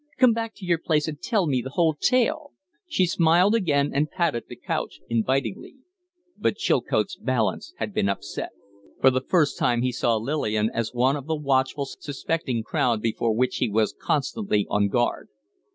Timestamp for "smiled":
3.05-3.53